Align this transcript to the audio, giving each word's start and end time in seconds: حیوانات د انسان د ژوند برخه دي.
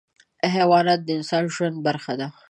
حیوانات 0.55 0.99
د 1.03 1.09
انسان 1.17 1.43
د 1.47 1.51
ژوند 1.55 1.77
برخه 1.87 2.13
دي. 2.19 2.27